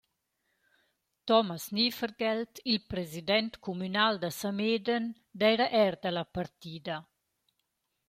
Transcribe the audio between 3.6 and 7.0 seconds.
cumünal da Samedan, d’eira eir da la partida.